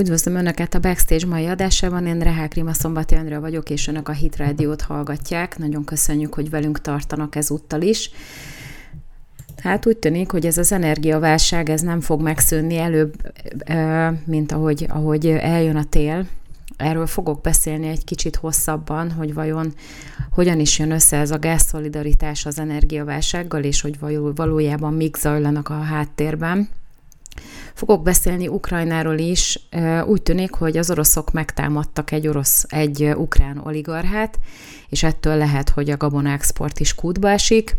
[0.00, 4.12] Üdvözlöm Önöket a Backstage mai adásában, én Rehák Rima Szombati Andrea vagyok, és Önök a
[4.12, 5.58] Hit Rádiót hallgatják.
[5.58, 8.10] Nagyon köszönjük, hogy velünk tartanak ezúttal is.
[9.62, 13.14] Hát úgy tűnik, hogy ez az energiaválság ez nem fog megszűnni előbb,
[14.24, 16.26] mint ahogy, ahogy eljön a tél.
[16.76, 19.74] Erről fogok beszélni egy kicsit hosszabban, hogy vajon
[20.30, 23.98] hogyan is jön össze ez a gázszolidaritás az energiaválsággal, és hogy
[24.34, 26.68] valójában mik zajlanak a háttérben.
[27.74, 29.58] Fogok beszélni Ukrajnáról is.
[30.06, 34.38] Úgy tűnik, hogy az oroszok megtámadtak egy orosz, egy ukrán oligarchát,
[34.88, 37.76] és ettől lehet, hogy a gabona export is kútba esik.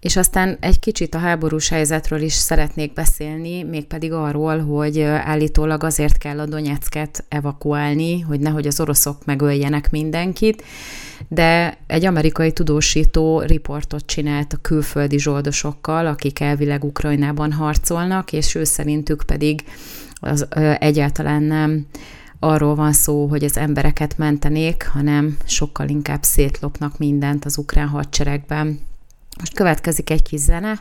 [0.00, 6.18] És aztán egy kicsit a háborús helyzetről is szeretnék beszélni, mégpedig arról, hogy állítólag azért
[6.18, 10.62] kell a Donetsket evakuálni, hogy nehogy az oroszok megöljenek mindenkit,
[11.28, 18.64] de egy amerikai tudósító riportot csinált a külföldi zsoldosokkal, akik elvileg Ukrajnában harcolnak, és ő
[18.64, 19.64] szerintük pedig
[20.14, 21.86] az ö, egyáltalán nem
[22.38, 28.80] arról van szó, hogy az embereket mentenék, hanem sokkal inkább szétlopnak mindent az ukrán hadseregben.
[29.38, 30.80] Most következik egy kis zene,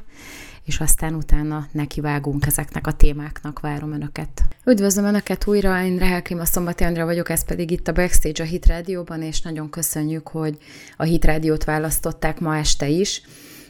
[0.68, 4.44] és aztán utána nekivágunk ezeknek a témáknak, várom Önöket.
[4.66, 8.46] Üdvözlöm Önöket újra, én Rehel Klima Szombati Andrea vagyok, ez pedig itt a Backstage a
[8.46, 10.58] Hit Rádióban, és nagyon köszönjük, hogy
[10.98, 13.22] a Hit Rádiót választották ma este is.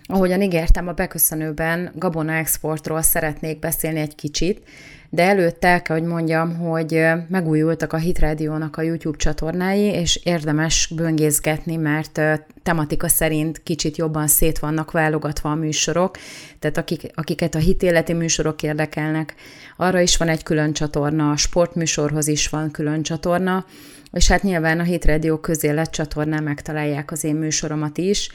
[0.03, 4.61] Ahogyan ígértem, a beköszönőben Gabona exportról szeretnék beszélni egy kicsit,
[5.09, 10.19] de előtte el kell, hogy mondjam, hogy megújultak a Hit Radio-nak a YouTube csatornái, és
[10.23, 12.22] érdemes böngészgetni, mert
[12.64, 16.17] tematika szerint kicsit jobban szét vannak válogatva a műsorok,
[16.59, 19.36] tehát akik, akiket a hitéleti műsorok érdekelnek,
[19.77, 23.66] arra is van egy külön csatorna, a sportműsorhoz is van külön csatorna,
[24.11, 28.30] és hát nyilván a Hit Radio közélet csatornán megtalálják az én műsoromat is,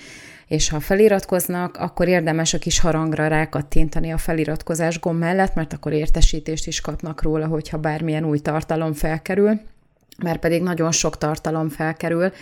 [0.53, 5.93] és ha feliratkoznak, akkor érdemes a kis harangra rákattintani a feliratkozás gomb mellett, mert akkor
[5.93, 9.61] értesítést is kapnak róla, hogyha bármilyen új tartalom felkerül,
[10.23, 12.33] mert pedig nagyon sok tartalom felkerül,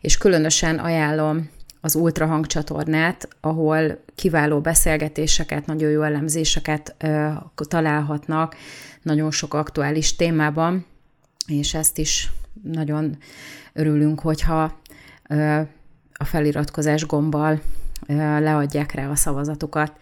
[0.00, 1.48] és különösen ajánlom
[1.80, 8.56] az Ultrahang csatornát, ahol kiváló beszélgetéseket, nagyon jó elemzéseket ö, találhatnak,
[9.02, 10.86] nagyon sok aktuális témában,
[11.46, 13.16] és ezt is nagyon
[13.72, 14.80] örülünk, hogyha
[15.28, 15.60] ö,
[16.18, 17.60] a feliratkozás gombbal
[18.38, 19.92] leadják rá a szavazatukat.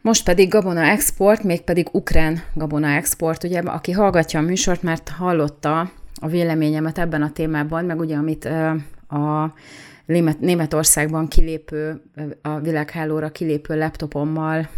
[0.00, 5.90] Most pedig Gabona Export, mégpedig ukrán Gabona Export, ugye, aki hallgatja a műsort, mert hallotta
[6.20, 8.44] a véleményemet ebben a témában, meg ugye, amit
[9.08, 9.52] a
[10.38, 12.02] Németországban kilépő,
[12.42, 14.68] a világhálóra kilépő laptopommal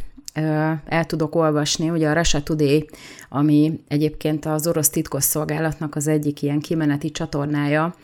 [0.84, 2.88] el tudok olvasni, ugye a Russia Today,
[3.28, 7.94] ami egyébként az orosz titkosszolgálatnak az egyik ilyen kimeneti csatornája,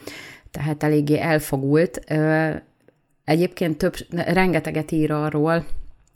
[0.54, 2.00] tehát eléggé elfogult.
[3.25, 5.65] Egyébként több, rengeteget ír arról,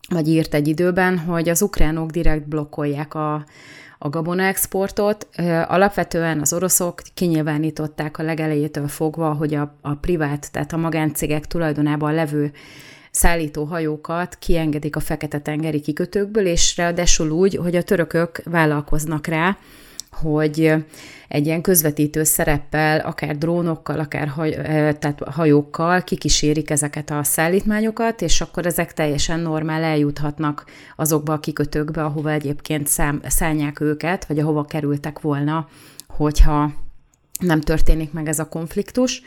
[0.09, 3.45] vagy írt egy időben, hogy az ukránok direkt blokkolják a,
[3.99, 5.29] a gabona exportot.
[5.67, 12.15] Alapvetően az oroszok kinyilvánították a legelejétől fogva, hogy a, a privát, tehát a magáncégek tulajdonában
[12.15, 12.53] levő
[13.11, 19.57] szállító hajókat kiengedik a Fekete-tengeri kikötőkből, és ráadásul úgy, hogy a törökök vállalkoznak rá,
[20.11, 20.75] hogy
[21.29, 24.51] egy ilyen közvetítő szereppel, akár drónokkal, akár haj,
[24.99, 30.65] tehát hajókkal kikísérik ezeket a szállítmányokat, és akkor ezek teljesen normál eljuthatnak
[30.97, 35.69] azokba a kikötőkbe, ahova egyébként szám, szállják őket, vagy ahova kerültek volna,
[36.09, 36.73] hogyha
[37.39, 39.23] nem történik meg ez a konfliktus.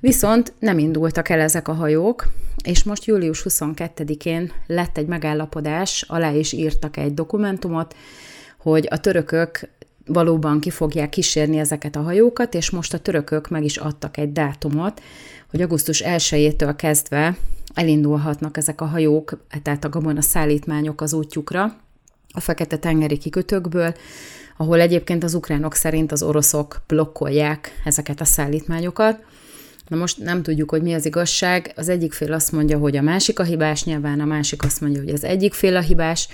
[0.00, 2.26] Viszont nem indultak el ezek a hajók,
[2.64, 7.94] és most július 22-én lett egy megállapodás, alá is írtak egy dokumentumot,
[8.58, 9.68] hogy a törökök
[10.06, 14.32] valóban ki fogják kísérni ezeket a hajókat, és most a törökök meg is adtak egy
[14.32, 15.02] dátumot,
[15.50, 17.36] hogy augusztus 1-től kezdve
[17.74, 21.76] elindulhatnak ezek a hajók, tehát a gabona szállítmányok az útjukra,
[22.32, 23.94] a Fekete-tengeri kikötőkből,
[24.56, 29.18] ahol egyébként az ukránok szerint az oroszok blokkolják ezeket a szállítmányokat.
[29.88, 31.72] Na most nem tudjuk, hogy mi az igazság.
[31.76, 35.00] Az egyik fél azt mondja, hogy a másik a hibás, nyilván a másik azt mondja,
[35.00, 36.28] hogy az egyik fél a hibás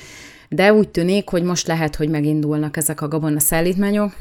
[0.53, 4.13] de úgy tűnik, hogy most lehet, hogy megindulnak ezek a gabona szállítmányok,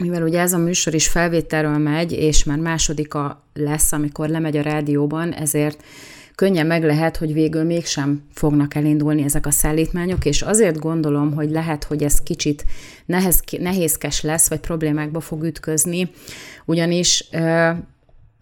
[0.00, 4.62] mivel ugye ez a műsor is felvételről megy, és már másodika lesz, amikor lemegy a
[4.62, 5.82] rádióban, ezért
[6.34, 11.50] könnyen meg lehet, hogy végül mégsem fognak elindulni ezek a szállítmányok, és azért gondolom, hogy
[11.50, 12.64] lehet, hogy ez kicsit
[13.06, 16.10] nehez, nehézkes lesz, vagy problémákba fog ütközni,
[16.64, 17.28] ugyanis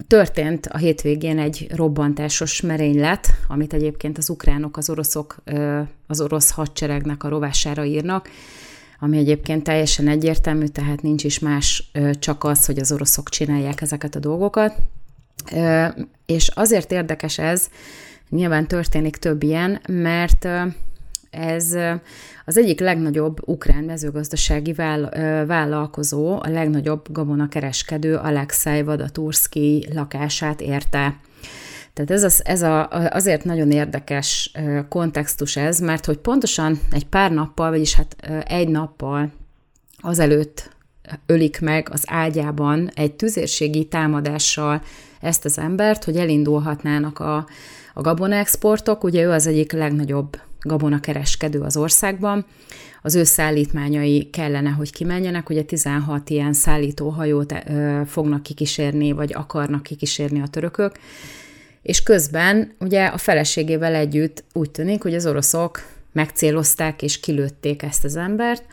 [0.06, 5.42] Történt a hétvégén egy robbantásos merénylet, amit egyébként az ukránok, az oroszok,
[6.06, 8.28] az orosz hadseregnek a rovására írnak,
[9.00, 14.14] ami egyébként teljesen egyértelmű, tehát nincs is más, csak az, hogy az oroszok csinálják ezeket
[14.14, 14.74] a dolgokat.
[16.26, 17.68] És azért érdekes ez,
[18.30, 20.48] nyilván történik több ilyen, mert
[21.36, 21.76] ez
[22.44, 24.72] az egyik legnagyobb ukrán mezőgazdasági
[25.46, 31.16] vállalkozó, a legnagyobb gabonakereskedő Alexei Vadaturski lakását érte.
[31.92, 34.52] Tehát ez, az, ez a, azért nagyon érdekes
[34.88, 38.16] kontextus ez, mert hogy pontosan egy pár nappal, vagyis hát
[38.46, 39.30] egy nappal
[39.98, 40.70] azelőtt
[41.26, 44.82] ölik meg az ágyában egy tüzérségi támadással
[45.20, 47.46] ezt az embert, hogy elindulhatnának a,
[47.94, 49.04] a gabonaexportok.
[49.04, 52.46] Ugye ő az egyik legnagyobb gabonakereskedő az országban.
[53.02, 55.50] Az ő szállítmányai kellene, hogy kimenjenek.
[55.50, 57.54] Ugye 16 ilyen szállítóhajót
[58.06, 60.98] fognak kikísérni, vagy akarnak kikísérni a törökök.
[61.82, 65.82] És közben ugye a feleségével együtt úgy tűnik, hogy az oroszok
[66.12, 68.64] megcélozták és kilőtték ezt az embert,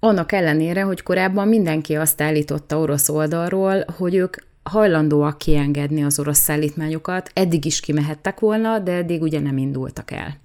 [0.00, 6.38] annak ellenére, hogy korábban mindenki azt állította orosz oldalról, hogy ők hajlandóak kiengedni az orosz
[6.38, 10.36] szállítmányokat, eddig is kimehettek volna, de eddig ugye nem indultak el.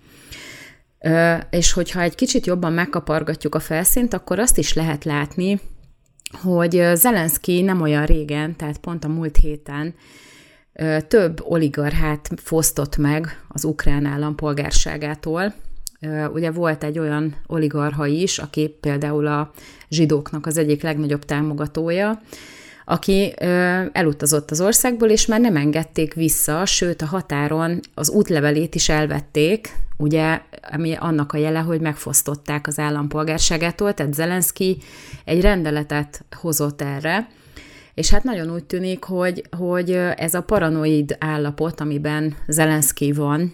[1.49, 5.59] És hogyha egy kicsit jobban megkapargatjuk a felszínt, akkor azt is lehet látni,
[6.41, 9.95] hogy Zelenszky nem olyan régen, tehát pont a múlt héten
[11.07, 15.53] több oligarchát fosztott meg az ukrán állampolgárságától,
[16.33, 19.51] Ugye volt egy olyan oligarha is, aki például a
[19.89, 22.21] zsidóknak az egyik legnagyobb támogatója,
[22.85, 23.33] aki
[23.91, 29.75] elutazott az országból, és már nem engedték vissza, sőt a határon az útlevelét is elvették,
[29.97, 30.41] ugye,
[30.71, 34.77] ami annak a jele, hogy megfosztották az állampolgárságától, tehát Zelenszky
[35.25, 37.27] egy rendeletet hozott erre,
[37.93, 43.53] és hát nagyon úgy tűnik, hogy, hogy ez a paranoid állapot, amiben Zelenszky van,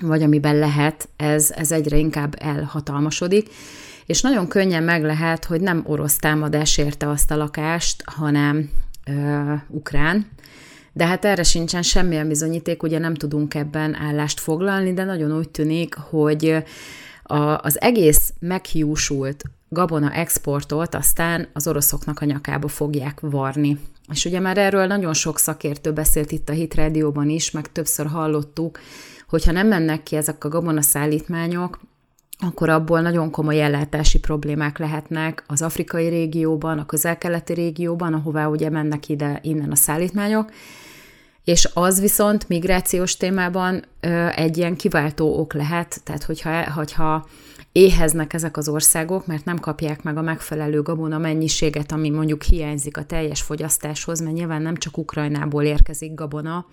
[0.00, 3.48] vagy amiben lehet, ez, ez egyre inkább elhatalmasodik,
[4.06, 8.70] és nagyon könnyen meg lehet, hogy nem orosz támadás érte azt a lakást, hanem
[9.06, 10.26] ö, ukrán,
[10.92, 15.48] de hát erre sincsen semmilyen bizonyíték, ugye nem tudunk ebben állást foglalni, de nagyon úgy
[15.48, 16.64] tűnik, hogy
[17.22, 23.78] a, az egész meghiúsult gabona exportot aztán az oroszoknak a nyakába fogják varni.
[24.12, 28.06] És ugye már erről nagyon sok szakértő beszélt itt a Hit Rádióban is, meg többször
[28.06, 28.78] hallottuk,
[29.28, 31.80] hogyha nem mennek ki ezek a gabonaszállítmányok,
[32.38, 38.70] akkor abból nagyon komoly ellátási problémák lehetnek az afrikai régióban, a közel-keleti régióban, ahová ugye
[38.70, 40.50] mennek ide innen a szállítmányok,
[41.44, 43.84] és az viszont migrációs témában
[44.34, 47.26] egy ilyen kiváltó ok lehet, tehát hogyha, hogyha
[47.72, 52.96] éheznek ezek az országok, mert nem kapják meg a megfelelő gabona mennyiséget, ami mondjuk hiányzik
[52.96, 56.66] a teljes fogyasztáshoz, mert nyilván nem csak Ukrajnából érkezik gabona,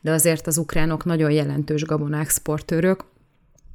[0.00, 3.04] de azért az ukránok nagyon jelentős gabona exportőrök,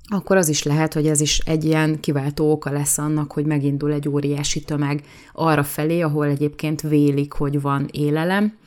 [0.07, 3.91] akkor az is lehet, hogy ez is egy ilyen kiváltó oka lesz annak, hogy megindul
[3.91, 5.03] egy óriási tömeg
[5.33, 8.57] arra felé, ahol egyébként vélik, hogy van élelem.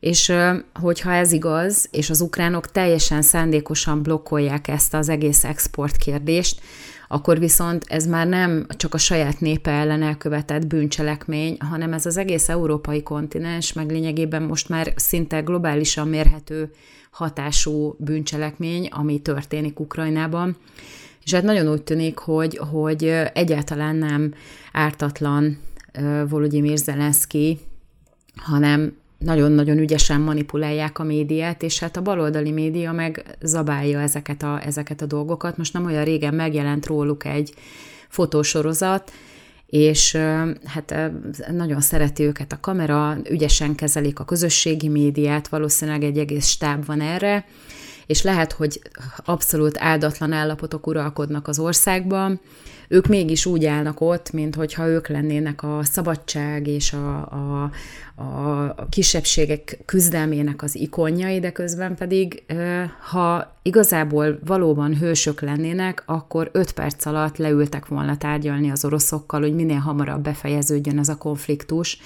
[0.00, 0.32] És
[0.80, 6.60] hogyha ez igaz, és az ukránok teljesen szándékosan blokkolják ezt az egész export kérdést,
[7.08, 12.16] akkor viszont ez már nem csak a saját népe ellen elkövetett bűncselekmény, hanem ez az
[12.16, 16.70] egész európai kontinens, meg lényegében most már szinte globálisan mérhető
[17.10, 20.56] hatású bűncselekmény, ami történik Ukrajnában.
[21.24, 24.34] És hát nagyon úgy tűnik, hogy, hogy egyáltalán nem
[24.72, 25.58] ártatlan
[26.28, 27.58] Volodymyr Zelenszky,
[28.36, 34.60] hanem nagyon-nagyon ügyesen manipulálják a médiát, és hát a baloldali média meg zabálja ezeket a,
[34.66, 35.56] ezeket a dolgokat.
[35.56, 37.54] Most nem olyan régen megjelent róluk egy
[38.08, 39.12] fotósorozat,
[39.68, 40.16] és
[40.64, 40.94] hát
[41.50, 47.00] nagyon szereti őket a kamera, ügyesen kezelik a közösségi médiát, valószínűleg egy egész stáb van
[47.00, 47.44] erre,
[48.08, 48.80] és lehet, hogy
[49.24, 52.40] abszolút áldatlan állapotok uralkodnak az országban,
[52.88, 57.70] ők mégis úgy állnak ott, mint hogyha ők lennének a szabadság és a, a,
[58.22, 62.42] a kisebbségek küzdelmének az ikonjai, de közben pedig,
[63.10, 69.54] ha igazából valóban hősök lennének, akkor öt perc alatt leültek volna tárgyalni az oroszokkal, hogy
[69.54, 71.98] minél hamarabb befejeződjön ez a konfliktus.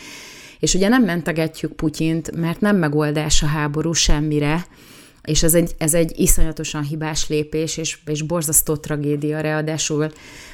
[0.58, 4.66] És ugye nem mentegetjük Putyint, mert nem megoldás a háború semmire,
[5.24, 10.12] és ez egy, ez egy iszonyatosan hibás lépés, és, és borzasztó tragédia, ráadásul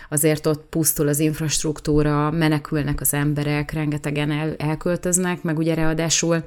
[0.09, 6.43] azért ott pusztul az infrastruktúra, menekülnek az emberek, rengetegen el, elköltöznek, meg ugye ráadásul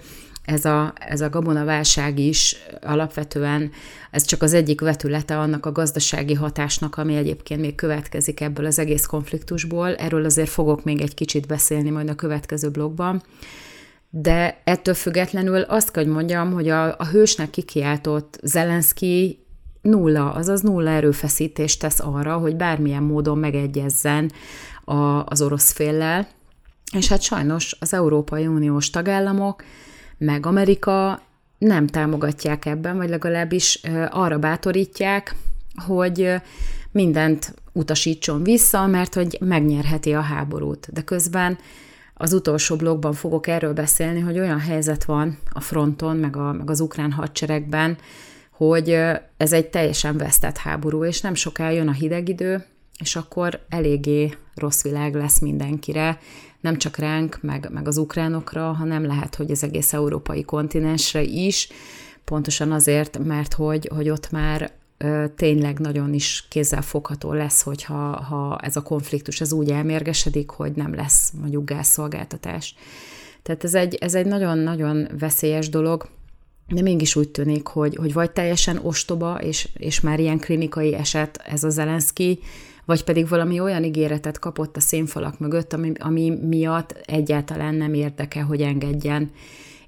[0.45, 3.71] ez a, ez a gabonaválság is alapvetően,
[4.11, 8.79] ez csak az egyik vetülete annak a gazdasági hatásnak, ami egyébként még következik ebből az
[8.79, 9.95] egész konfliktusból.
[9.95, 13.23] Erről azért fogok még egy kicsit beszélni majd a következő blogban.
[14.13, 19.45] De ettől függetlenül azt kell, hogy mondjam, hogy a, a hősnek kikiáltott Zelenszky
[19.81, 24.31] nulla, azaz nulla erőfeszítést tesz arra, hogy bármilyen módon megegyezzen
[24.85, 26.27] a, az orosz féllel,
[26.97, 29.63] és hát sajnos az Európai Uniós tagállamok,
[30.17, 31.21] meg Amerika
[31.57, 35.35] nem támogatják ebben, vagy legalábbis arra bátorítják,
[35.85, 36.33] hogy
[36.91, 40.87] mindent utasítson vissza, mert hogy megnyerheti a háborút.
[40.93, 41.57] De közben
[42.21, 46.69] az utolsó blogban fogok erről beszélni, hogy olyan helyzet van a fronton, meg, a, meg
[46.69, 47.97] az ukrán hadseregben,
[48.51, 48.89] hogy
[49.37, 52.65] ez egy teljesen vesztett háború, és nem soká jön a hideg idő,
[52.99, 56.19] és akkor eléggé rossz világ lesz mindenkire,
[56.59, 61.69] nem csak ránk, meg, meg az ukránokra, hanem lehet, hogy az egész európai kontinensre is,
[62.23, 64.71] pontosan azért, mert hogy, hogy ott már
[65.35, 70.93] tényleg nagyon is kézzelfogható lesz, hogyha ha ez a konfliktus ez úgy elmérgesedik, hogy nem
[70.93, 72.75] lesz mondjuk gázszolgáltatás.
[73.41, 76.09] Tehát ez egy, ez egy nagyon-nagyon veszélyes dolog,
[76.67, 81.41] de mégis úgy tűnik, hogy, hogy vagy teljesen ostoba, és, és már ilyen klinikai eset
[81.45, 82.39] ez a Zelenszky,
[82.85, 88.41] vagy pedig valami olyan ígéretet kapott a színfalak mögött, ami, ami miatt egyáltalán nem érdeke,
[88.41, 89.31] hogy engedjen,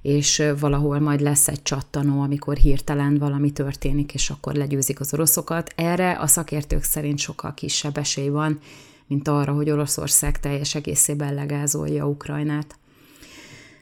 [0.04, 5.74] és valahol majd lesz egy csattanó, amikor hirtelen valami történik, és akkor legyőzik az oroszokat.
[5.76, 8.60] Erre a szakértők szerint sokkal kisebb esély van,
[9.08, 12.78] mint arra, hogy Oroszország teljes egészében legázolja Ukrajnát.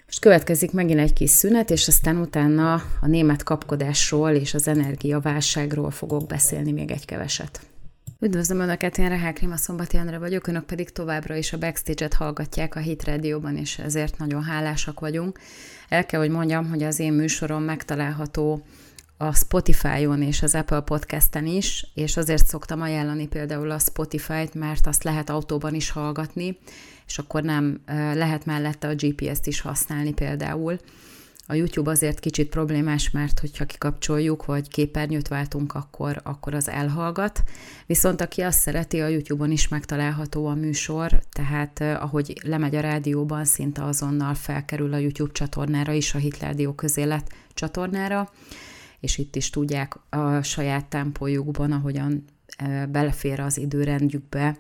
[0.06, 5.92] Most következik megint egy kis szünet, és aztán utána a német kapkodásról és az energiaválságról
[5.92, 7.71] fogok beszélni még egy keveset.
[8.24, 12.76] Üdvözlöm Önöket, én Rehák Rima Szombati Andra vagyok, Önök pedig továbbra is a Backstage-et hallgatják
[12.76, 15.40] a Hit Radio-ban, és ezért nagyon hálásak vagyunk.
[15.90, 18.66] El kell, hogy mondjam, hogy az én műsorom megtalálható
[19.18, 24.88] a Spotify-on és az Apple Podcast-en is, és azért szoktam ajánlani például a Spotify-t, mert
[24.88, 26.58] azt lehet autóban is hallgatni,
[27.08, 27.82] és akkor nem
[28.14, 30.80] lehet mellette a GPS-t is használni például.
[31.48, 37.44] A YouTube azért kicsit problémás, mert hogyha kikapcsoljuk, vagy képernyőt váltunk, akkor, akkor az elhallgat.
[37.86, 43.46] Viszont aki azt szereti, a YouTube-on is megtalálható a műsor, tehát ahogy lemegy a rádióban,
[43.46, 48.30] szinte azonnal felkerül a YouTube csatornára is, a Hitrádió közélet csatornára,
[49.00, 52.26] és itt is tudják a saját tempójukban, ahogyan
[52.90, 54.58] belefér az időrendjükbe,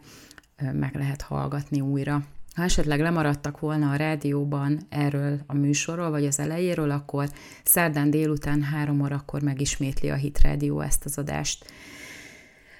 [0.71, 2.23] meg lehet hallgatni újra.
[2.55, 7.29] Ha esetleg lemaradtak volna a rádióban erről a műsorról, vagy az elejéről, akkor
[7.63, 11.65] szerdán délután három órakor megismétli a Hit Rádió ezt az adást.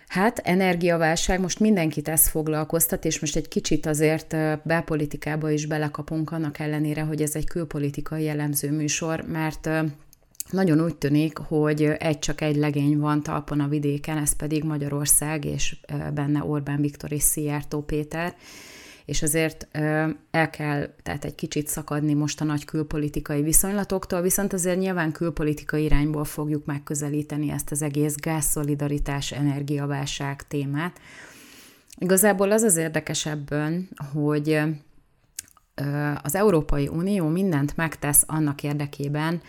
[0.08, 6.60] Hát, energiaválság, most mindenkit ez foglalkoztat, és most egy kicsit azért belpolitikába is belekapunk annak
[6.60, 9.70] ellenére, hogy ez egy külpolitikai jellemző műsor, mert
[10.50, 15.46] nagyon úgy tűnik, hogy egy csak egy legény van talpon a vidéken, ez pedig Magyarország,
[15.46, 15.76] és
[16.14, 18.36] benne Orbán Viktor és Szijjártó Péter,
[19.12, 19.68] és azért
[20.32, 25.84] el kell tehát egy kicsit szakadni most a nagy külpolitikai viszonylatoktól, viszont azért nyilván külpolitikai
[25.84, 31.00] irányból fogjuk megközelíteni ezt az egész gázszolidaritás, energiaválság témát.
[31.98, 34.60] Igazából az az érdekes ebben, hogy
[36.22, 39.42] az Európai Unió mindent megtesz annak érdekében,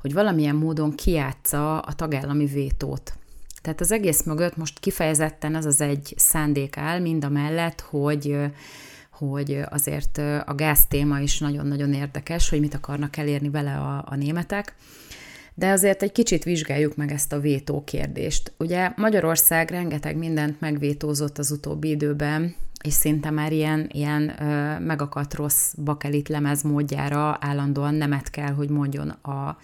[0.00, 3.12] hogy valamilyen módon kiátsza a tagállami vétót.
[3.62, 8.36] Tehát az egész mögött most kifejezetten az az egy szándék áll, mind a mellett, hogy
[9.18, 14.14] hogy azért a gáz téma is nagyon-nagyon érdekes, hogy mit akarnak elérni vele a, a
[14.16, 14.74] németek.
[15.54, 18.52] De azért egy kicsit vizsgáljuk meg ezt a vétó kérdést.
[18.58, 25.34] Ugye Magyarország rengeteg mindent megvétózott az utóbbi időben, és szinte már ilyen, ilyen ö, megakadt
[25.34, 29.58] rossz bakelit lemez módjára állandóan nemet kell, hogy mondjon a,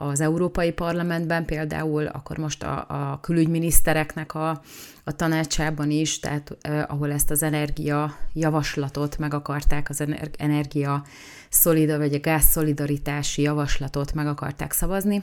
[0.00, 4.62] az Európai Parlamentben például, akkor most a, a külügyminisztereknek a,
[5.04, 10.04] a tanácsában is, tehát eh, ahol ezt az energia javaslatot meg akarták, az
[10.36, 11.04] energia
[11.48, 15.22] szolida, vagy a gázszolidaritási javaslatot meg akarták szavazni,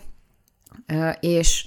[0.85, 1.65] eh, és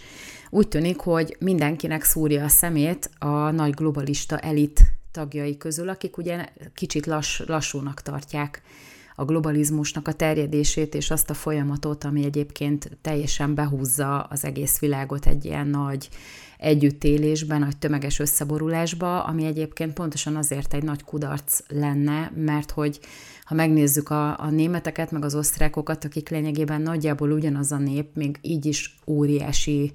[0.50, 4.81] úgy tűnik, hogy mindenkinek szúrja a szemét a nagy globalista elit
[5.12, 8.62] tagjai közül, akik ugye kicsit lass, lassúnak tartják
[9.20, 15.26] a globalizmusnak a terjedését és azt a folyamatot, ami egyébként teljesen behúzza az egész világot
[15.26, 16.08] egy ilyen nagy
[16.58, 23.00] együttélésben, nagy tömeges összeborulásba, ami egyébként pontosan azért egy nagy kudarc lenne, mert hogy
[23.44, 28.38] ha megnézzük a, a németeket, meg az osztrákokat, akik lényegében nagyjából ugyanaz a nép, még
[28.42, 29.92] így is óriási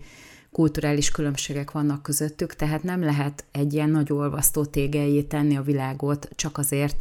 [0.51, 6.29] kulturális különbségek vannak közöttük, tehát nem lehet egy ilyen nagy olvasztó tégelyé tenni a világot
[6.35, 6.95] csak azért,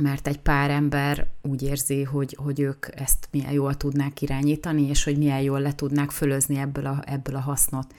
[0.00, 5.04] mert egy pár ember úgy érzi, hogy, hogy ők ezt milyen jól tudnák irányítani, és
[5.04, 7.94] hogy milyen jól le tudnák fölözni ebből a, ebből a hasznot.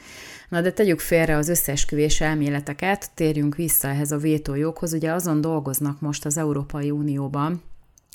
[0.49, 4.93] Na de tegyük félre az összeesküvés elméleteket, térjünk vissza ehhez a vétójoghoz.
[4.93, 7.61] Ugye azon dolgoznak most az Európai Unióban,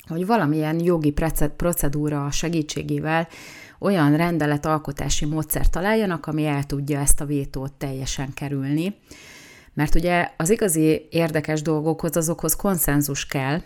[0.07, 1.13] hogy valamilyen jogi
[1.55, 3.27] procedúra segítségével
[3.79, 8.95] olyan rendeletalkotási módszer találjanak, ami el tudja ezt a vétót teljesen kerülni.
[9.73, 13.61] Mert ugye az igazi érdekes dolgokhoz azokhoz konszenzus kell,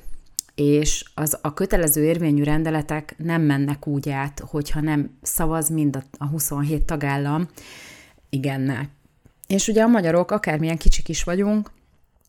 [0.55, 6.25] és az a kötelező érvényű rendeletek nem mennek úgy át, hogyha nem szavaz mind a
[6.25, 7.47] 27 tagállam
[8.29, 8.89] igennel.
[9.47, 11.71] És ugye a magyarok, akármilyen kicsik is vagyunk,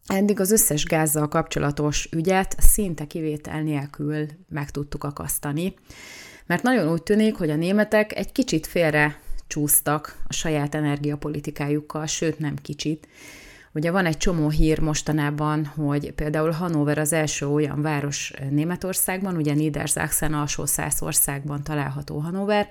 [0.06, 5.74] eddig az összes gázzal kapcsolatos ügyet szinte kivétel nélkül meg tudtuk akasztani,
[6.46, 12.38] mert nagyon úgy tűnik, hogy a németek egy kicsit félre csúsztak a saját energiapolitikájukkal, sőt
[12.38, 13.08] nem kicsit.
[13.76, 19.54] Ugye van egy csomó hír mostanában, hogy például Hannover az első olyan város Németországban, ugye
[19.54, 20.64] Niedersachsen alsó
[21.00, 22.68] országban található Hannover,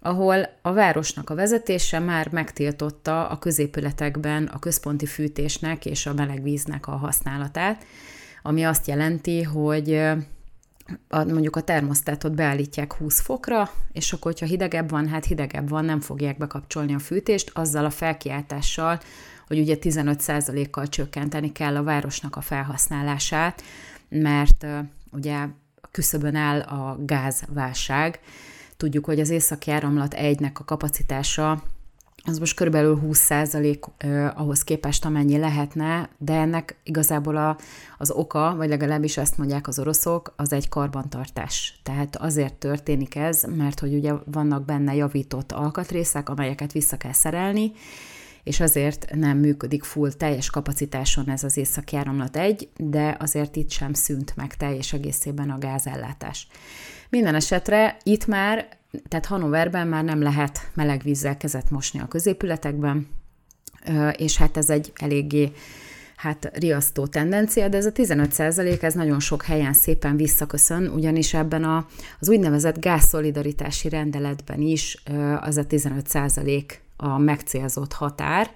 [0.00, 6.86] ahol a városnak a vezetése már megtiltotta a középületekben a központi fűtésnek és a melegvíznek
[6.86, 7.84] a használatát,
[8.42, 10.02] ami azt jelenti, hogy
[11.08, 15.84] a, mondjuk a termosztátot beállítják 20 fokra, és akkor, hogyha hidegebb van, hát hidegebb van,
[15.84, 19.00] nem fogják bekapcsolni a fűtést, azzal a felkiáltással,
[19.46, 23.62] hogy ugye 15%-kal csökkenteni kell a városnak a felhasználását,
[24.08, 24.66] mert
[25.10, 25.46] ugye
[25.90, 28.20] küszöbön áll a gázválság.
[28.76, 31.62] Tudjuk, hogy az északi áramlat egynek a kapacitása
[32.24, 37.56] az most körülbelül 20% eh, ahhoz képest, amennyi lehetne, de ennek igazából a,
[37.98, 41.80] az oka, vagy legalábbis ezt mondják az oroszok, az egy karbantartás.
[41.82, 47.72] Tehát azért történik ez, mert hogy ugye vannak benne javított alkatrészek, amelyeket vissza kell szerelni,
[48.42, 53.70] és azért nem működik full teljes kapacitáson ez az északi áramlat egy, de azért itt
[53.70, 56.46] sem szűnt meg teljes egészében a gázellátás.
[57.10, 58.68] Minden esetre itt már,
[59.08, 63.08] tehát Hanoverben már nem lehet meleg vízzel kezet mosni a középületekben,
[64.16, 65.52] és hát ez egy eléggé
[66.16, 71.64] hát riasztó tendencia, de ez a 15% ez nagyon sok helyen szépen visszaköszön, ugyanis ebben
[71.64, 71.86] a,
[72.20, 75.02] az úgynevezett gázszolidaritási rendeletben is
[75.40, 76.64] az a 15%
[76.96, 78.50] a megcélzott határ.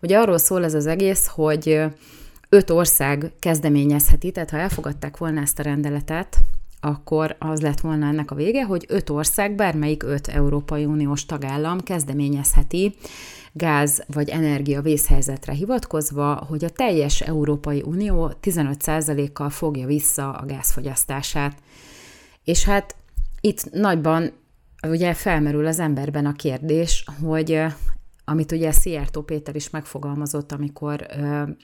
[0.00, 1.80] Ugye arról szól ez az egész, hogy
[2.48, 6.38] öt ország kezdeményezheti, tehát ha elfogadták volna ezt a rendeletet,
[6.80, 11.80] akkor az lett volna ennek a vége, hogy öt ország, bármelyik öt Európai Uniós tagállam
[11.80, 12.94] kezdeményezheti
[13.52, 21.56] gáz vagy energia vészhelyzetre hivatkozva, hogy a teljes Európai Unió 15%-kal fogja vissza a gázfogyasztását.
[22.44, 22.96] És hát
[23.40, 24.32] itt nagyban
[24.82, 27.62] ugye felmerül az emberben a kérdés, hogy
[28.24, 31.06] amit ugye Szijjártó Péter is megfogalmazott, amikor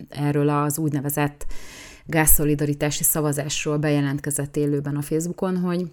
[0.08, 1.46] erről az úgynevezett
[2.12, 5.86] gázszolidaritási szavazásról bejelentkezett élőben a Facebookon, hogy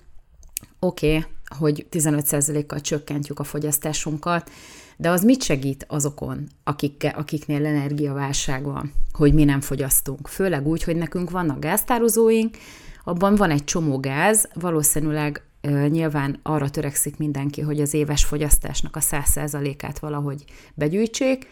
[0.79, 4.51] oké, okay, hogy 15%-kal csökkentjük a fogyasztásunkat,
[4.97, 10.27] de az mit segít azokon, akik, akiknél energiaválság van, hogy mi nem fogyasztunk?
[10.27, 12.57] Főleg úgy, hogy nekünk vannak gáztározóink,
[13.03, 15.43] abban van egy csomó gáz, valószínűleg
[15.87, 21.47] Nyilván arra törekszik mindenki, hogy az éves fogyasztásnak a 100%-át valahogy begyűjtsék,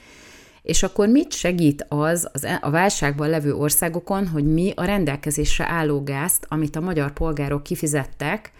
[0.67, 6.03] és akkor mit segít az, e, a válságban levő országokon, hogy mi a rendelkezésre álló
[6.03, 8.51] gázt, amit a magyar polgárok kifizettek,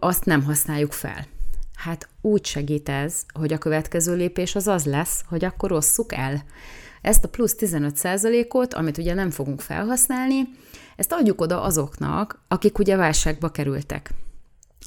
[0.00, 1.26] azt nem használjuk fel?
[1.74, 6.44] Hát úgy segít ez, hogy a következő lépés az az lesz, hogy akkor osszuk el.
[7.02, 10.48] Ezt a plusz 15%-ot, amit ugye nem fogunk felhasználni,
[10.96, 14.10] ezt adjuk oda azoknak, akik ugye válságba kerültek.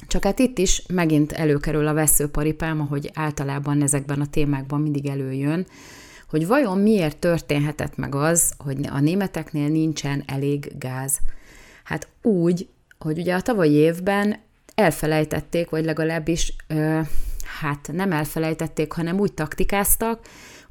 [0.06, 5.66] Csak hát itt is megint előkerül a veszőparipám, ahogy általában ezekben a témákban mindig előjön,
[6.34, 11.18] hogy vajon miért történhetett meg az, hogy a németeknél nincsen elég gáz.
[11.84, 12.68] Hát úgy,
[12.98, 14.36] hogy ugye a tavalyi évben
[14.74, 17.00] elfelejtették, vagy legalábbis ö,
[17.60, 20.20] hát nem elfelejtették, hanem úgy taktikáztak,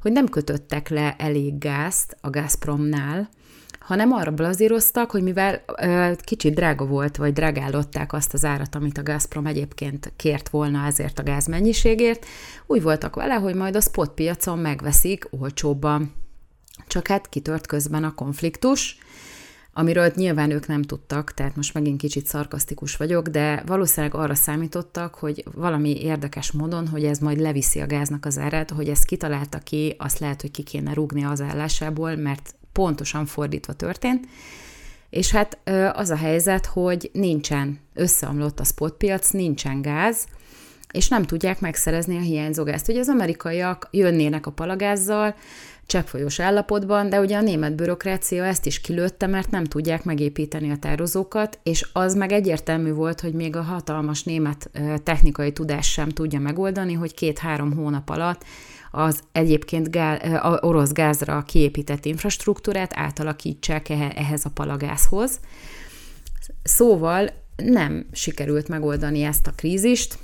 [0.00, 3.28] hogy nem kötöttek le elég gázt a Gazpromnál,
[3.84, 8.98] hanem arra blazíroztak, hogy mivel ö, kicsit drága volt, vagy drágálották azt az árat, amit
[8.98, 12.26] a Gazprom egyébként kért volna ezért a gáz mennyiségért,
[12.66, 16.12] úgy voltak vele, hogy majd a spot piacon megveszik olcsóbban.
[16.86, 18.98] Csak hát kitört közben a konfliktus,
[19.72, 25.14] amiről nyilván ők nem tudtak, tehát most megint kicsit szarkasztikus vagyok, de valószínűleg arra számítottak,
[25.14, 29.58] hogy valami érdekes módon, hogy ez majd leviszi a gáznak az árát, hogy ezt kitalálta
[29.58, 34.26] ki, azt lehet, hogy ki kéne rúgni az állásából, mert pontosan fordítva történt,
[35.10, 35.58] és hát
[35.92, 40.26] az a helyzet, hogy nincsen, összeomlott a spotpiac, nincsen gáz,
[40.92, 42.88] és nem tudják megszerezni a hiányzó gázt.
[42.88, 45.34] Ugye az amerikaiak jönnének a palagázzal,
[45.86, 50.76] cseppfolyós állapotban, de ugye a német bürokrácia ezt is kilőtte, mert nem tudják megépíteni a
[50.76, 54.70] tározókat, és az meg egyértelmű volt, hogy még a hatalmas német
[55.02, 58.44] technikai tudás sem tudja megoldani, hogy két-három hónap alatt
[58.94, 65.40] az egyébként gál, orosz gázra kiépített infrastruktúrát átalakítsák ehhez a palagázhoz.
[66.62, 70.18] Szóval nem sikerült megoldani ezt a krízist,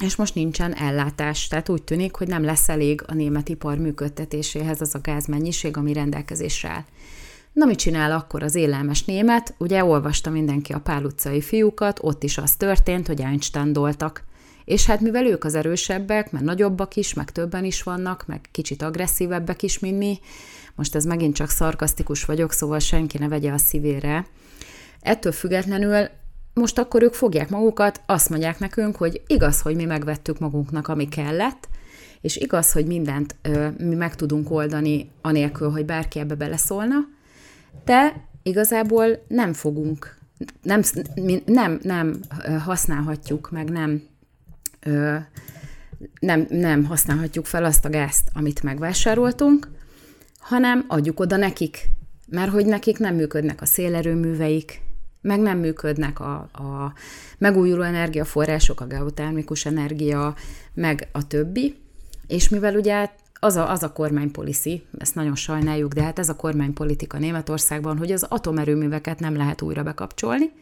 [0.00, 4.80] és most nincsen ellátás, tehát úgy tűnik, hogy nem lesz elég a német ipar működtetéséhez
[4.80, 6.84] az a gázmennyiség, ami rendelkezésre áll.
[7.52, 9.54] Na, mit csinál akkor az élelmes német?
[9.58, 14.24] Ugye olvasta mindenki a Pál utcai fiúkat, ott is az történt, hogy Einstein doltak
[14.68, 18.82] és hát mivel ők az erősebbek, mert nagyobbak is, meg többen is vannak, meg kicsit
[18.82, 20.18] agresszívebbek is, mint mi,
[20.74, 24.26] most ez megint csak szarkasztikus vagyok, szóval senki ne vegye a szívére.
[25.00, 26.08] Ettől függetlenül
[26.54, 31.08] most akkor ők fogják magukat, azt mondják nekünk, hogy igaz, hogy mi megvettük magunknak, ami
[31.08, 31.68] kellett,
[32.20, 36.96] és igaz, hogy mindent ö, mi meg tudunk oldani, anélkül, hogy bárki ebbe beleszólna,
[37.84, 40.16] de igazából nem fogunk,
[40.62, 40.82] nem,
[41.44, 42.20] nem, nem
[42.64, 44.02] használhatjuk, meg nem,
[46.20, 49.68] nem, nem használhatjuk fel azt a gázt, amit megvásároltunk,
[50.38, 51.88] hanem adjuk oda nekik,
[52.28, 54.80] mert hogy nekik nem működnek a szélerőműveik,
[55.20, 56.92] meg nem működnek a, a
[57.38, 60.34] megújuló energiaforrások, a geotermikus energia,
[60.74, 61.76] meg a többi,
[62.26, 63.08] és mivel ugye
[63.40, 68.12] az a, az a kormánypolicy, ezt nagyon sajnáljuk, de hát ez a kormánypolitika Németországban, hogy
[68.12, 70.52] az atomerőműveket nem lehet újra bekapcsolni,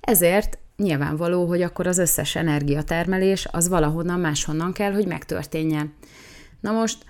[0.00, 5.94] ezért nyilvánvaló, hogy akkor az összes energiatermelés az valahonnan máshonnan kell, hogy megtörténjen.
[6.60, 7.04] Na most,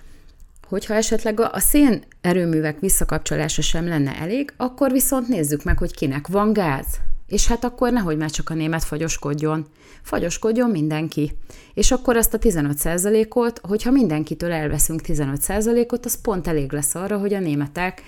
[0.67, 6.27] hogyha esetleg a szén erőművek visszakapcsolása sem lenne elég, akkor viszont nézzük meg, hogy kinek
[6.27, 6.85] van gáz.
[7.27, 9.67] És hát akkor nehogy már csak a német fagyoskodjon.
[10.01, 11.37] Fagyoskodjon mindenki.
[11.73, 17.33] És akkor azt a 15%-ot, hogyha mindenkitől elveszünk 15%-ot, az pont elég lesz arra, hogy
[17.33, 18.01] a németek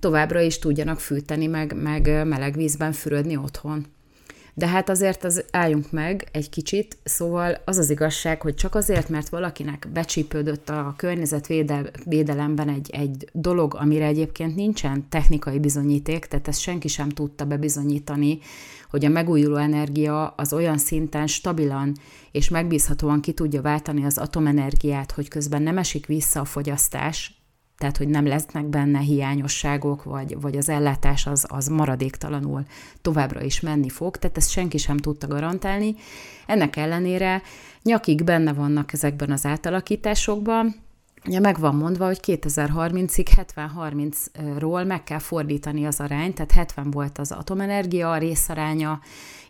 [0.00, 3.86] továbbra is tudjanak fűteni, meg, meg meleg vízben fürödni otthon.
[4.54, 9.08] De hát azért az álljunk meg egy kicsit, szóval az az igazság, hogy csak azért,
[9.08, 16.60] mert valakinek becsípődött a környezetvédelemben egy, egy dolog, amire egyébként nincsen technikai bizonyíték, tehát ezt
[16.60, 18.38] senki sem tudta bebizonyítani,
[18.90, 21.96] hogy a megújuló energia az olyan szinten stabilan
[22.32, 27.41] és megbízhatóan ki tudja váltani az atomenergiát, hogy közben nem esik vissza a fogyasztás,
[27.82, 32.64] tehát hogy nem lesznek benne hiányosságok, vagy, vagy az ellátás az, az maradéktalanul
[33.00, 35.94] továbbra is menni fog, tehát ezt senki sem tudta garantálni.
[36.46, 37.42] Ennek ellenére
[37.82, 40.74] nyakig benne vannak ezekben az átalakításokban,
[41.26, 47.18] Ugye meg van mondva, hogy 2030-ig 70-30-ról meg kell fordítani az arányt, tehát 70 volt
[47.18, 49.00] az atomenergia részaránya,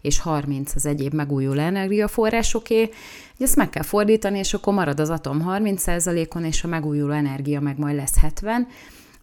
[0.03, 2.91] és 30 az egyéb megújuló energiaforrásoké.
[3.39, 7.79] Ezt meg kell fordítani, és akkor marad az atom 30%-on, és a megújuló energia meg
[7.79, 8.67] majd lesz 70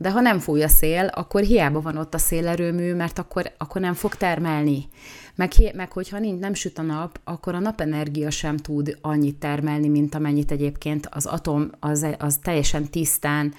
[0.01, 3.81] de ha nem fúj a szél, akkor hiába van ott a szélerőmű, mert akkor, akkor
[3.81, 4.87] nem fog termelni.
[5.35, 9.87] Meg, meg hogyha nincs, nem süt a nap, akkor a napenergia sem tud annyit termelni,
[9.87, 13.53] mint amennyit egyébként az atom, az, az teljesen tisztán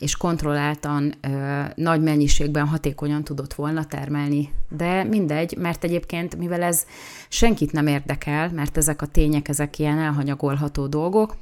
[0.00, 4.52] és kontrolláltan ö, nagy mennyiségben hatékonyan tudott volna termelni.
[4.68, 6.86] De mindegy, mert egyébként, mivel ez
[7.28, 11.36] senkit nem érdekel, mert ezek a tények, ezek ilyen elhanyagolható dolgok,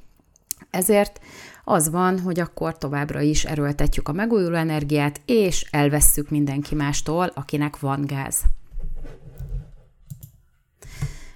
[0.70, 1.20] ezért
[1.64, 7.78] az van, hogy akkor továbbra is erőltetjük a megújuló energiát, és elvesszük mindenki mástól, akinek
[7.78, 8.42] van gáz.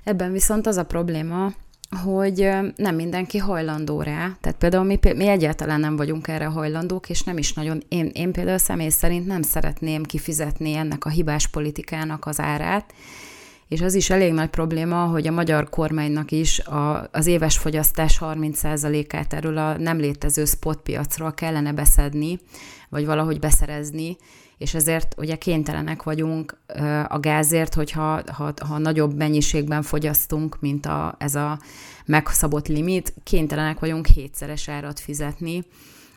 [0.04, 1.52] Ebben viszont az a probléma,
[1.96, 4.36] hogy nem mindenki hajlandó rá.
[4.40, 8.32] Tehát például mi, mi egyáltalán nem vagyunk erre hajlandók, és nem is nagyon, én, én
[8.32, 12.94] például személy szerint nem szeretném kifizetni ennek a hibás politikának az árát,
[13.68, 18.18] és az is elég nagy probléma, hogy a magyar kormánynak is a, az éves fogyasztás
[18.20, 22.38] 30%-át erről a nem létező spotpiacról kellene beszedni,
[22.88, 24.16] vagy valahogy beszerezni,
[24.58, 26.56] és ezért ugye kénytelenek vagyunk
[27.08, 31.58] a gázért, hogyha ha, ha nagyobb mennyiségben fogyasztunk, mint a, ez a
[32.06, 35.64] megszabott limit, kénytelenek vagyunk hétszeres árat fizetni,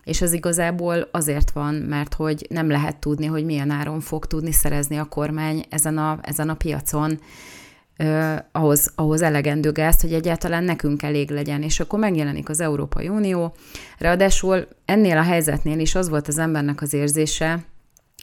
[0.06, 4.52] és ez igazából azért van, mert hogy nem lehet tudni, hogy milyen áron fog tudni
[4.52, 7.20] szerezni a kormány ezen a, ezen a piacon
[7.96, 11.62] eh, ahhoz, ahhoz elegendő gázt, hogy egyáltalán nekünk elég legyen.
[11.62, 13.56] És akkor megjelenik az Európai Unió.
[13.98, 17.66] Ráadásul ennél a helyzetnél is az volt az embernek az érzése,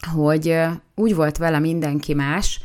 [0.06, 0.58] hogy
[0.94, 2.60] úgy volt vele mindenki más,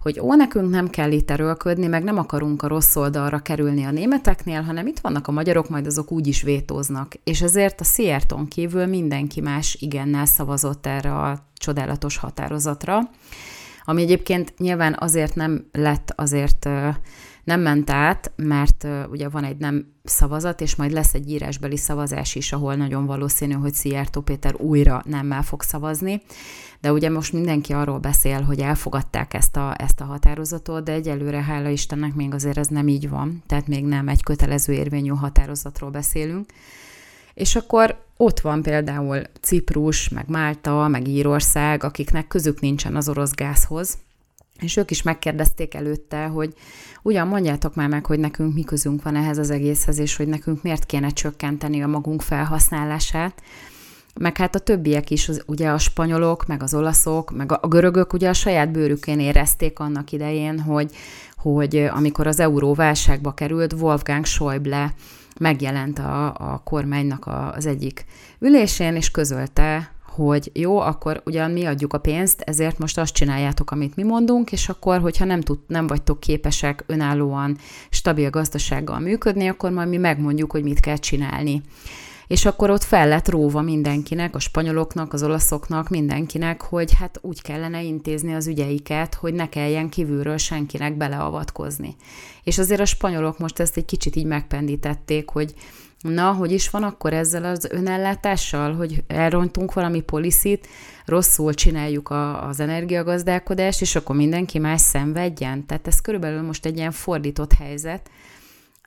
[0.00, 3.90] hogy ó, nekünk nem kell itt erőlködni, meg nem akarunk a rossz oldalra kerülni a
[3.90, 7.14] németeknél, hanem itt vannak a magyarok, majd azok úgy is vétóznak.
[7.24, 13.10] És ezért a Szierton kívül mindenki más igennel szavazott erre a csodálatos határozatra,
[13.84, 16.68] ami egyébként nyilván azért nem lett, azért
[17.50, 22.34] nem ment át, mert ugye van egy nem szavazat, és majd lesz egy írásbeli szavazás
[22.34, 26.22] is, ahol nagyon valószínű, hogy Szijjártó Péter újra nemmel fog szavazni.
[26.80, 31.42] De ugye most mindenki arról beszél, hogy elfogadták ezt a, ezt a határozatot, de egyelőre,
[31.42, 35.90] hála Istennek, még azért ez nem így van, tehát még nem egy kötelező érvényű határozatról
[35.90, 36.50] beszélünk.
[37.34, 43.34] És akkor ott van például Ciprus, meg Málta, meg Írország, akiknek közük nincsen az orosz
[43.34, 43.98] gázhoz,
[44.60, 46.54] és ők is megkérdezték előtte, hogy
[47.02, 50.62] ugyan mondjátok már meg, hogy nekünk mi közünk van ehhez az egészhez, és hogy nekünk
[50.62, 53.42] miért kéne csökkenteni a magunk felhasználását.
[54.20, 58.28] meg hát a többiek is, ugye a spanyolok, meg az olaszok, meg a, görögök ugye
[58.28, 60.94] a saját bőrükén érezték annak idején, hogy,
[61.36, 64.94] hogy amikor az euró válságba került, Wolfgang Schäuble
[65.40, 68.04] megjelent a, a kormánynak az egyik
[68.38, 69.90] ülésén, és közölte,
[70.26, 74.52] hogy jó, akkor ugyan mi adjuk a pénzt, ezért most azt csináljátok, amit mi mondunk,
[74.52, 77.56] és akkor, hogyha nem, tud, nem vagytok képesek önállóan,
[77.90, 81.62] stabil gazdasággal működni, akkor majd mi megmondjuk, hogy mit kell csinálni
[82.26, 87.42] és akkor ott fel lett róva mindenkinek, a spanyoloknak, az olaszoknak, mindenkinek, hogy hát úgy
[87.42, 91.96] kellene intézni az ügyeiket, hogy ne kelljen kívülről senkinek beleavatkozni.
[92.44, 95.54] És azért a spanyolok most ezt egy kicsit így megpendítették, hogy
[96.00, 100.68] na, hogy is van akkor ezzel az önellátással, hogy elrontunk valami poliszit,
[101.04, 105.66] rosszul csináljuk a, az energiagazdálkodást, és akkor mindenki más szenvedjen.
[105.66, 108.10] Tehát ez körülbelül most egy ilyen fordított helyzet,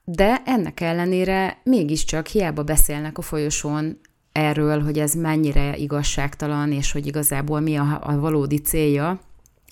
[0.04, 3.99] de ennek ellenére mégiscsak hiába beszélnek a folyosón
[4.32, 9.19] erről, hogy ez mennyire igazságtalan, és hogy igazából mi a, a valódi célja,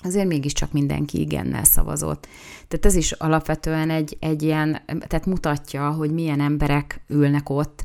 [0.04, 2.28] azért mégiscsak mindenki igennel szavazott.
[2.68, 7.84] Tehát ez is alapvetően egy, egy ilyen, tehát mutatja, hogy milyen emberek ülnek ott,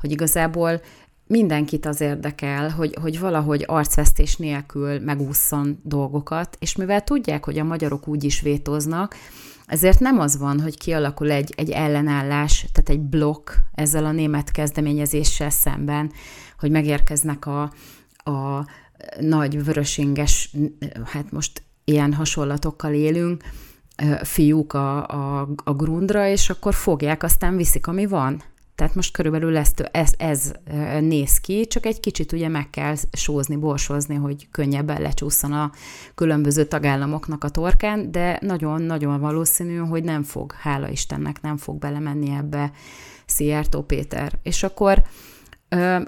[0.00, 0.80] hogy igazából
[1.26, 7.64] mindenkit az érdekel, hogy, hogy valahogy arcvesztés nélkül megúszson dolgokat, és mivel tudják, hogy a
[7.64, 9.16] magyarok úgy is vétoznak,
[9.66, 14.50] ezért nem az van, hogy kialakul egy, egy ellenállás, tehát egy blokk ezzel a német
[14.50, 16.12] kezdeményezéssel szemben,
[16.58, 17.62] hogy megérkeznek a,
[18.30, 18.66] a
[19.20, 20.56] nagy vörösinges,
[21.04, 23.42] hát most ilyen hasonlatokkal élünk,
[24.22, 28.42] fiúk a, a, a grundra, és akkor fogják, aztán viszik, ami van.
[28.74, 30.52] Tehát most körülbelül ez, ez, ez
[31.00, 35.72] néz ki, csak egy kicsit ugye meg kell sózni, borsozni, hogy könnyebben lecsúszson a
[36.14, 42.30] különböző tagállamoknak a torkán, de nagyon-nagyon valószínű, hogy nem fog, hála Istennek nem fog belemenni
[42.30, 42.72] ebbe
[43.26, 44.38] Szijjártó Péter.
[44.42, 45.02] És akkor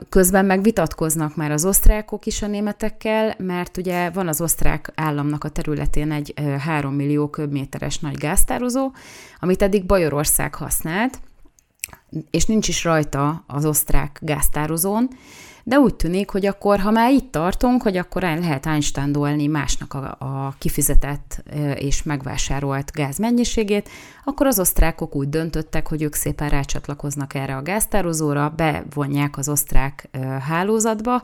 [0.08, 5.44] Közben meg vitatkoznak már az osztrákok is a németekkel, mert ugye van az osztrák államnak
[5.44, 8.92] a területén egy 3 millió köbméteres nagy gáztározó,
[9.40, 11.20] amit eddig Bajorország használt,
[12.30, 15.08] és nincs is rajta az osztrák gáztározón,
[15.64, 20.16] de úgy tűnik, hogy akkor, ha már itt tartunk, hogy akkor lehet Einstein másnak a,
[20.18, 21.42] a kifizetett
[21.74, 23.88] és megvásárolt gáz mennyiségét,
[24.24, 30.08] akkor az osztrákok úgy döntöttek, hogy ők szépen rácsatlakoznak erre a gáztározóra, bevonják az osztrák
[30.40, 31.22] hálózatba,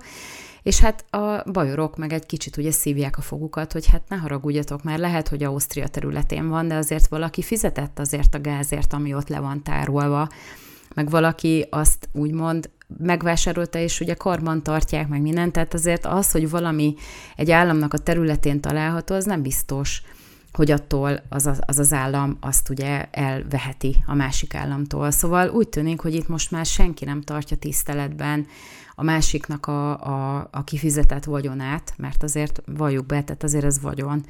[0.63, 4.83] és hát a bajorok meg egy kicsit ugye szívják a fogukat, hogy hát ne haragudjatok,
[4.83, 9.29] már lehet, hogy Ausztria területén van, de azért valaki fizetett azért a gázért, ami ott
[9.29, 10.29] le van tárolva,
[10.95, 16.51] meg valaki azt úgymond megvásárolta, és ugye karban tartják, meg mindent, tehát azért az, hogy
[16.51, 16.95] valami
[17.37, 20.03] egy államnak a területén található, az nem biztos,
[20.53, 25.11] hogy attól az az, az az állam azt ugye elveheti a másik államtól.
[25.11, 28.47] Szóval úgy tűnik, hogy itt most már senki nem tartja tiszteletben
[28.95, 34.25] a másiknak a, a, a kifizetett vagyonát, mert azért valljuk be, tehát azért ez vagyon,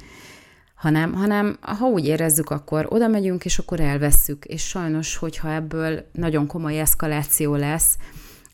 [0.75, 4.45] hanem, hanem ha úgy érezzük, akkor oda megyünk, és akkor elvesszük.
[4.45, 7.97] És sajnos, hogyha ebből nagyon komoly eszkaláció lesz,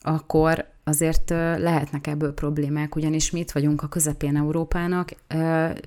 [0.02, 5.12] akkor azért lehetnek ebből problémák, ugyanis mi itt vagyunk a közepén Európának,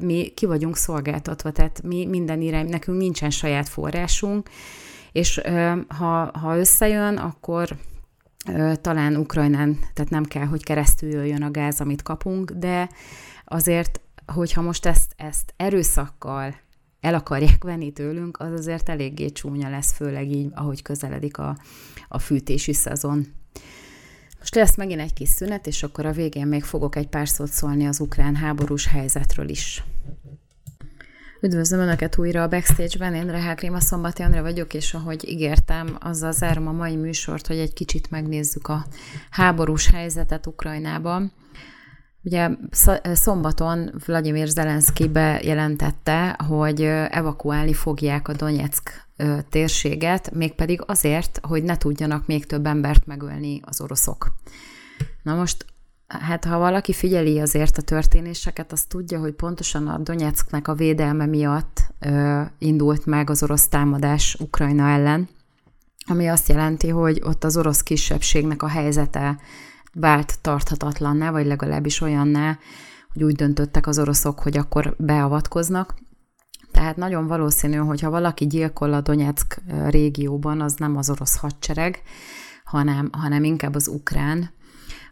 [0.03, 4.49] mi ki vagyunk szolgáltatva, tehát mi minden irány, nekünk nincsen saját forrásunk,
[5.13, 5.41] és
[5.89, 7.77] ha, ha összejön, akkor
[8.81, 12.89] talán Ukrajnán, tehát nem kell, hogy keresztül jöjjön a gáz, amit kapunk, de
[13.45, 16.55] azért, hogyha most ezt, ezt erőszakkal
[17.01, 21.57] el akarják venni tőlünk, az azért eléggé csúnya lesz, főleg így, ahogy közeledik a,
[22.09, 23.27] a fűtési szezon.
[24.41, 27.51] Most lesz megint egy kis szünet, és akkor a végén még fogok egy pár szót
[27.51, 29.85] szólni az ukrán háborús helyzetről is.
[31.41, 36.33] Üdvözlöm Önöket újra a Backstage-ben, én Rehák Réma Szombati Andra vagyok, és ahogy ígértem, azzal
[36.33, 38.87] zárom a mai műsort, hogy egy kicsit megnézzük a
[39.31, 41.33] háborús helyzetet Ukrajnában.
[42.23, 42.51] Ugye
[43.13, 49.09] szombaton Vladimir Zelenszky bejelentette, hogy evakuálni fogják a Donetsk
[49.49, 54.33] térséget, mégpedig azért, hogy ne tudjanak még több embert megölni az oroszok.
[55.23, 55.65] Na most,
[56.07, 61.27] hát ha valaki figyeli azért a történéseket, az tudja, hogy pontosan a Donetsknek a védelme
[61.27, 65.29] miatt ö, indult meg az orosz támadás Ukrajna ellen,
[66.07, 69.39] ami azt jelenti, hogy ott az orosz kisebbségnek a helyzete
[69.93, 72.59] vált tarthatatlanná, vagy legalábbis olyanná,
[73.13, 75.95] hogy úgy döntöttek az oroszok, hogy akkor beavatkoznak,
[76.71, 82.03] tehát nagyon valószínű, hogy ha valaki gyilkol a Donetsk régióban, az nem az orosz hadsereg,
[82.65, 84.51] hanem, hanem inkább az ukrán.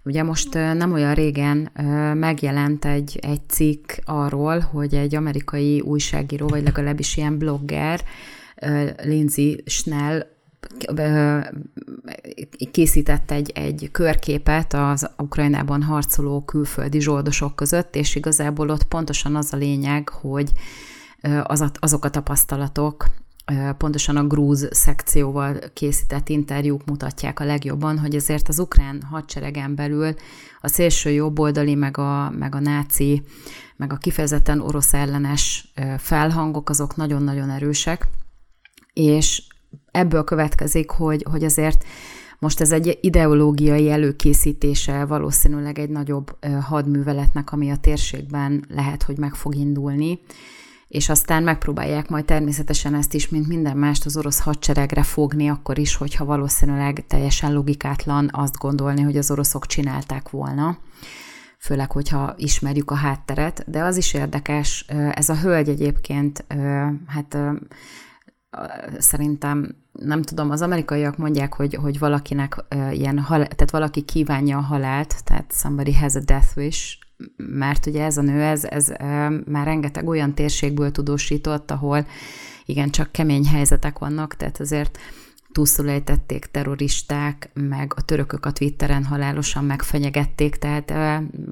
[0.04, 1.70] Ugye most nem olyan régen
[2.16, 8.00] megjelent egy, egy cikk arról, hogy egy amerikai újságíró, vagy legalábbis ilyen blogger,
[9.02, 10.26] Lindsay Schnell
[12.70, 19.52] készített egy, egy körképet az Ukrajnában harcoló külföldi zsoldosok között, és igazából ott pontosan az
[19.52, 20.52] a lényeg, hogy
[21.42, 23.06] az azok a tapasztalatok,
[23.78, 30.14] pontosan a grúz szekcióval készített interjúk mutatják a legjobban, hogy azért az ukrán hadseregen belül
[30.60, 33.22] a szélső jobboldali, meg a, meg a náci,
[33.76, 38.08] meg a kifejezetten orosz ellenes felhangok, azok nagyon-nagyon erősek,
[38.92, 39.42] és
[39.98, 41.84] ebből következik, hogy, hogy azért
[42.38, 49.34] most ez egy ideológiai előkészítése valószínűleg egy nagyobb hadműveletnek, ami a térségben lehet, hogy meg
[49.34, 50.20] fog indulni,
[50.88, 55.78] és aztán megpróbálják majd természetesen ezt is, mint minden mást az orosz hadseregre fogni, akkor
[55.78, 60.78] is, hogyha valószínűleg teljesen logikátlan azt gondolni, hogy az oroszok csinálták volna.
[61.58, 66.44] Főleg, hogyha ismerjük a hátteret, de az is érdekes, ez a hölgy egyébként,
[67.06, 67.36] hát
[68.98, 74.60] szerintem nem tudom, az amerikaiak mondják, hogy, hogy valakinek ilyen, hal- tehát valaki kívánja a
[74.60, 76.98] halált, tehát somebody has a death wish,
[77.36, 78.88] mert ugye ez a nő, ez, ez
[79.44, 82.06] már rengeteg olyan térségből tudósított, ahol
[82.64, 84.98] igen, csak kemény helyzetek vannak, tehát azért
[85.52, 90.92] túlszulejtették terroristák, meg a törökök a Twitteren halálosan megfenyegették, tehát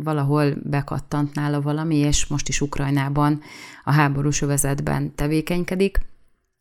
[0.02, 3.40] valahol bekattant nála valami, és most is Ukrajnában
[3.85, 6.00] a háborús övezetben tevékenykedik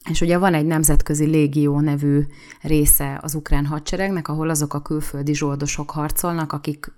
[0.09, 2.21] és ugye van egy nemzetközi légió nevű
[2.61, 6.91] része az ukrán hadseregnek, ahol azok a külföldi zsoldosok harcolnak, akik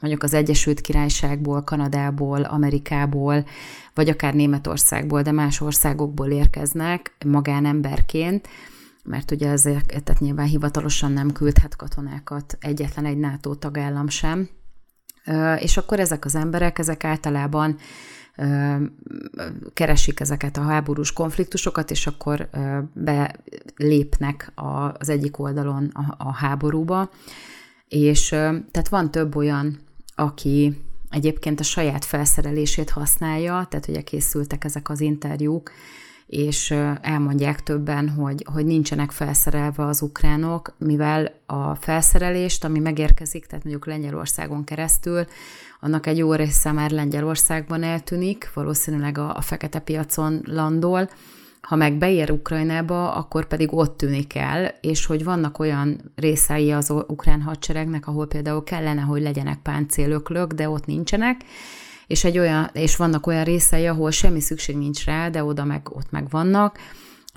[0.00, 3.44] mondjuk az Egyesült Királyságból, Kanadából, Amerikából,
[3.94, 8.48] vagy akár Németországból, de más országokból érkeznek magánemberként,
[9.04, 14.48] mert ugye ezért tehát nyilván hivatalosan nem küldhet katonákat egyetlen egy NATO tagállam sem.
[15.58, 17.76] És akkor ezek az emberek, ezek általában
[19.72, 22.48] keresik ezeket a háborús konfliktusokat, és akkor
[22.92, 27.10] belépnek az egyik oldalon a, háborúba.
[27.88, 29.78] És tehát van több olyan,
[30.14, 35.70] aki egyébként a saját felszerelését használja, tehát ugye készültek ezek az interjúk,
[36.26, 36.70] és
[37.00, 43.86] elmondják többen, hogy, hogy nincsenek felszerelve az ukránok, mivel a felszerelést, ami megérkezik, tehát mondjuk
[43.86, 45.24] Lengyelországon keresztül,
[45.84, 51.08] annak egy jó része már Lengyelországban eltűnik, valószínűleg a, a fekete piacon landol,
[51.60, 56.90] ha meg beér Ukrajnába, akkor pedig ott tűnik el, és hogy vannak olyan részei az
[56.90, 61.40] ukrán hadseregnek, ahol például kellene, hogy legyenek páncélöklök, de ott nincsenek,
[62.06, 65.88] és, egy olyan, és vannak olyan részei, ahol semmi szükség nincs rá, de oda meg,
[65.90, 66.78] ott meg vannak,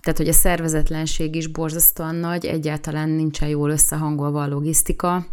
[0.01, 5.25] tehát, hogy a szervezetlenség is borzasztóan nagy, egyáltalán nincsen jól összehangolva a logisztika,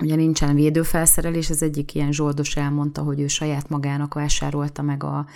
[0.00, 5.26] Ugye nincsen védőfelszerelés, az egyik ilyen zsoldos elmondta, hogy ő saját magának vásárolta meg a,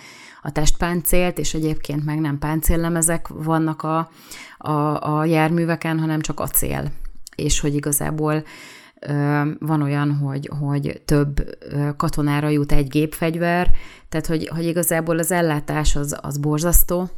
[0.41, 4.09] a testpáncélt, és egyébként meg nem páncéllemezek vannak a,
[4.57, 6.91] a, a járműveken, hanem csak acél.
[7.35, 8.43] És hogy igazából
[9.59, 11.57] van olyan, hogy, hogy több
[11.97, 13.71] katonára jut egy gépfegyver,
[14.09, 17.09] tehát hogy, hogy igazából az ellátás az, az borzasztó.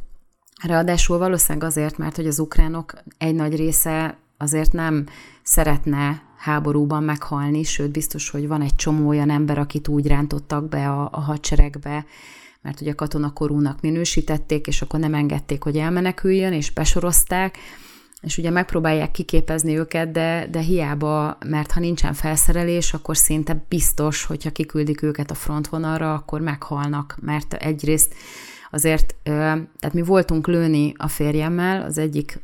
[0.62, 5.06] Ráadásul valószínűleg azért, mert hogy az ukránok egy nagy része azért nem
[5.42, 10.88] szeretne háborúban meghalni, sőt biztos, hogy van egy csomó olyan ember, akit úgy rántottak be
[10.90, 12.04] a, a hadseregbe,
[12.62, 17.58] mert ugye katonakorúnak minősítették, és akkor nem engedték, hogy elmeneküljön, és besorozták,
[18.20, 24.24] és ugye megpróbálják kiképezni őket, de, de hiába, mert ha nincsen felszerelés, akkor szinte biztos,
[24.24, 28.14] hogyha kiküldik őket a frontvonalra, akkor meghalnak, mert egyrészt
[28.70, 32.40] azért, tehát mi voltunk lőni a férjemmel, az egyik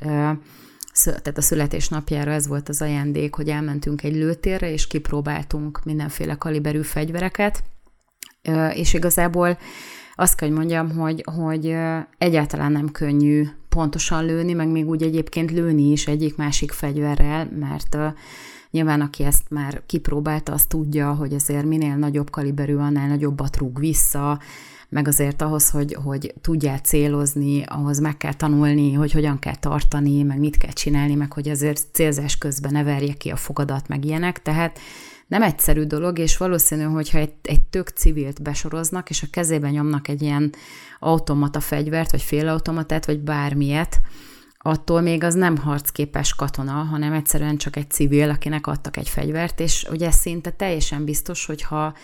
[1.03, 6.83] tehát a születésnapjára ez volt az ajándék, hogy elmentünk egy lőtérre, és kipróbáltunk mindenféle kaliberű
[6.83, 7.63] fegyvereket,
[8.73, 9.59] és igazából
[10.15, 11.77] azt kell, hogy mondjam, hogy, hogy
[12.19, 17.97] egyáltalán nem könnyű pontosan lőni, meg még úgy egyébként lőni is egyik-másik fegyverrel, mert
[18.71, 23.79] nyilván aki ezt már kipróbálta, az tudja, hogy azért minél nagyobb kaliberű, annál nagyobbat rúg
[23.79, 24.41] vissza,
[24.95, 30.23] meg azért ahhoz, hogy, hogy tudjál célozni, ahhoz meg kell tanulni, hogy hogyan kell tartani,
[30.23, 34.05] meg mit kell csinálni, meg hogy azért célzás közben ne verje ki a fogadat, meg
[34.05, 34.79] ilyenek, tehát
[35.27, 40.09] nem egyszerű dolog, és valószínű, hogyha egy, egy tök civilt besoroznak, és a kezében nyomnak
[40.09, 40.53] egy ilyen
[40.99, 44.01] automata fegyvert, vagy félautomatát, vagy bármilyet,
[44.67, 49.61] attól még az nem harcképes katona, hanem egyszerűen csak egy civil, akinek adtak egy fegyvert,
[49.61, 51.95] és ugye szinte teljesen biztos, hogy ha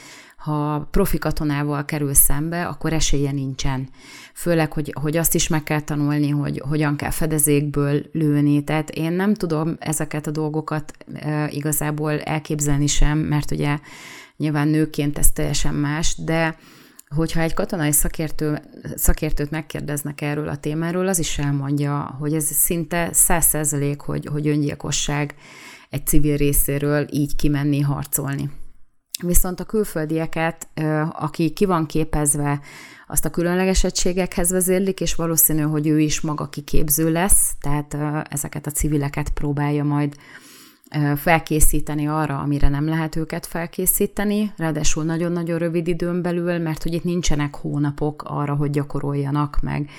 [0.41, 3.89] ha profi katonával kerül szembe, akkor esélye nincsen.
[4.35, 8.65] Főleg, hogy, hogy azt is meg kell tanulni, hogy hogyan kell fedezékből lőni.
[8.65, 13.79] Tehát én nem tudom ezeket a dolgokat e, igazából elképzelni sem, mert ugye
[14.37, 16.57] nyilván nőként ez teljesen más, de
[17.15, 18.59] hogyha egy katonai szakértő,
[18.95, 24.49] szakértőt megkérdeznek erről a témáról, az is elmondja, hogy ez szinte száz százalék, hogy, hogy
[24.49, 25.35] öngyilkosság
[25.91, 28.60] egy civil részéről így kimenni harcolni.
[29.21, 30.69] Viszont a külföldieket,
[31.13, 32.61] aki ki van képezve,
[33.07, 37.97] azt a különleges egységekhez vezérlik, és valószínű, hogy ő is maga kiképző lesz, tehát
[38.29, 40.15] ezeket a civileket próbálja majd
[41.17, 47.05] felkészíteni arra, amire nem lehet őket felkészíteni, ráadásul nagyon-nagyon rövid időn belül, mert hogy itt
[47.05, 49.91] nincsenek hónapok arra, hogy gyakoroljanak meg,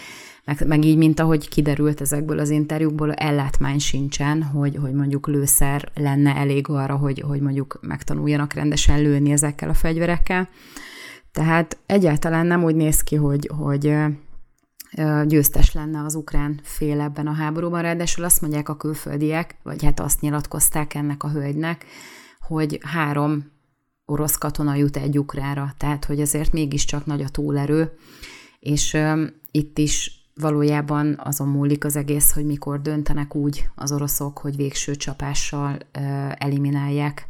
[0.46, 5.92] meg, meg így, mint ahogy kiderült ezekből az interjúkból, ellátmány sincsen, hogy, hogy mondjuk lőszer
[5.96, 10.50] lenne elég arra, hogy, hogy mondjuk megtanuljanak rendesen lőni ezekkel a fegyverekkel.
[11.32, 13.96] Tehát egyáltalán nem úgy néz ki, hogy, hogy
[15.26, 17.82] győztes lenne az ukrán fél ebben a háborúban.
[17.82, 21.86] Ráadásul azt mondják a külföldiek, vagy hát azt nyilatkozták ennek a hölgynek,
[22.40, 23.52] hogy három
[24.06, 27.92] orosz katona jut egy ukrára, tehát hogy azért mégiscsak nagy a túlerő,
[28.60, 28.98] és
[29.52, 34.96] itt is valójában azon múlik az egész, hogy mikor döntenek úgy az oroszok, hogy végső
[34.96, 35.78] csapással
[36.38, 37.28] eliminálják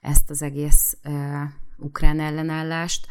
[0.00, 0.96] ezt az egész
[1.78, 3.06] ukrán ellenállást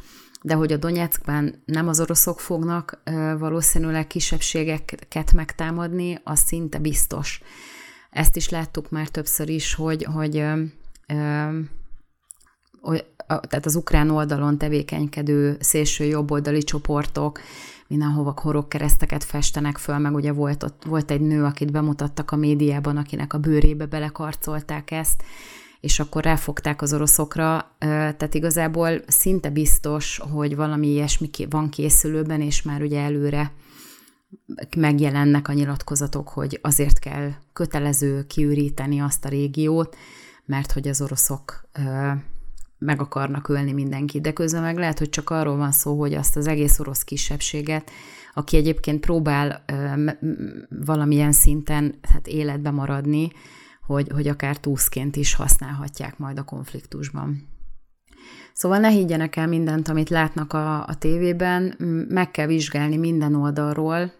[0.45, 3.01] de hogy a Donetskben nem az oroszok fognak
[3.38, 7.41] valószínűleg kisebbségeket megtámadni, az szinte biztos.
[8.09, 10.33] Ezt is láttuk már többször is, hogy, hogy
[13.27, 17.39] tehát az ukrán oldalon tevékenykedő szélső jobboldali csoportok
[17.88, 22.97] mindenhova horogkereszteket festenek föl, meg ugye volt, ott, volt egy nő, akit bemutattak a médiában,
[22.97, 25.23] akinek a bőrébe belekarcolták ezt,
[25.79, 32.61] és akkor ráfogták az oroszokra, tehát igazából szinte biztos, hogy valami ilyesmi van készülőben, és
[32.61, 33.51] már ugye előre
[34.77, 39.95] megjelennek a nyilatkozatok, hogy azért kell kötelező kiüríteni azt a régiót,
[40.45, 41.69] mert hogy az oroszok
[42.86, 46.38] meg akarnak ölni mindenkit, de közben meg lehet, hogy csak arról van szó, hogy azt
[46.38, 47.91] az egész orosz kisebbséget,
[48.33, 49.65] aki egyébként próbál
[50.86, 53.31] valamilyen szinten hát életbe maradni,
[53.86, 57.53] hogy, hogy akár túszként is használhatják majd a konfliktusban.
[58.53, 61.75] Szóval ne higgyenek el mindent, amit látnak a, a tévében,
[62.09, 64.11] meg kell vizsgálni minden oldalról,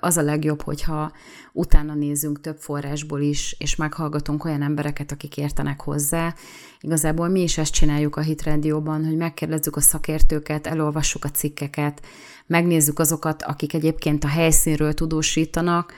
[0.00, 1.12] az a legjobb, hogyha
[1.52, 6.34] utána nézzünk több forrásból is, és meghallgatunk olyan embereket, akik értenek hozzá.
[6.80, 12.02] Igazából mi is ezt csináljuk a Hit Radio-ban, hogy megkérdezzük a szakértőket, elolvassuk a cikkeket,
[12.46, 15.92] megnézzük azokat, akik egyébként a helyszínről tudósítanak,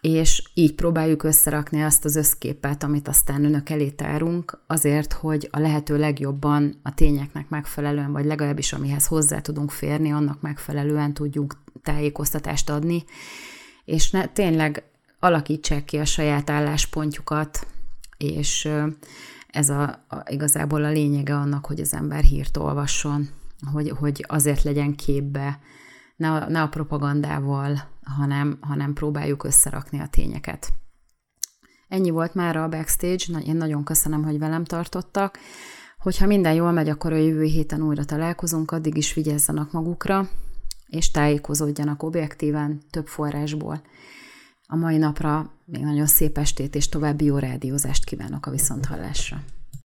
[0.00, 5.58] és így próbáljuk összerakni azt az összképet, amit aztán önök elé tárunk, azért, hogy a
[5.58, 12.70] lehető legjobban a tényeknek megfelelően, vagy legalábbis amihez hozzá tudunk férni, annak megfelelően tudjunk tájékoztatást
[12.70, 13.04] adni,
[13.84, 14.82] és ne, tényleg
[15.18, 17.66] alakítsák ki a saját álláspontjukat,
[18.16, 18.68] és
[19.48, 23.28] ez a, a, igazából a lényege annak, hogy az ember hírt olvasson,
[23.72, 25.58] hogy, hogy azért legyen képbe,
[26.16, 30.72] ne a, ne a propagandával, hanem, hanem próbáljuk összerakni a tényeket.
[31.88, 35.38] Ennyi volt már a backstage, én nagyon köszönöm, hogy velem tartottak.
[35.98, 40.28] Hogyha minden jól megy, akkor a jövő héten újra találkozunk, addig is vigyázzanak magukra,
[40.86, 43.82] és tájékozódjanak objektíven, több forrásból.
[44.66, 49.42] A mai napra még nagyon szép estét és további jó rádiózást kívánok a viszonthallásra.